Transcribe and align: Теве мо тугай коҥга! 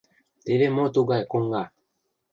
Теве 0.45 0.67
мо 0.75 0.85
тугай 0.93 1.23
коҥга! 1.31 1.63